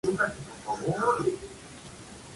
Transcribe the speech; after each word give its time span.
Fue 0.03 0.13
votada 0.15 0.97
núm. 0.99 1.35